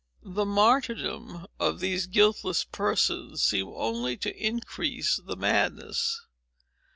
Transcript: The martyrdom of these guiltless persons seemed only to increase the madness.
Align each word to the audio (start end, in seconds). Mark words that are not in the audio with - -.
The 0.25 0.45
martyrdom 0.47 1.45
of 1.59 1.79
these 1.79 2.07
guiltless 2.07 2.63
persons 2.63 3.43
seemed 3.43 3.71
only 3.75 4.17
to 4.17 4.35
increase 4.35 5.17
the 5.23 5.35
madness. 5.35 6.23